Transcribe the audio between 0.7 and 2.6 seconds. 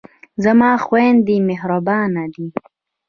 خویندې مهربانه دي.